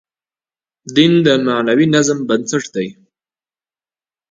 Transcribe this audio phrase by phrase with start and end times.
[0.95, 2.87] دین د معنوي نظم بنسټ دی.